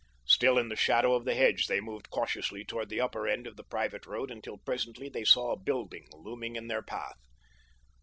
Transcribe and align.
Still 0.25 0.57
in 0.57 0.69
the 0.69 0.75
shadow 0.75 1.13
of 1.13 1.25
the 1.25 1.35
hedge 1.35 1.67
they 1.67 1.79
moved 1.79 2.09
cautiously 2.09 2.65
toward 2.65 2.89
the 2.89 2.99
upper 2.99 3.27
end 3.27 3.45
of 3.45 3.55
the 3.55 3.63
private 3.63 4.07
road 4.07 4.31
until 4.31 4.57
presently 4.57 5.09
they 5.09 5.23
saw 5.23 5.51
a 5.51 5.59
building 5.59 6.07
looming 6.17 6.55
in 6.55 6.65
their 6.67 6.81
path. 6.81 7.19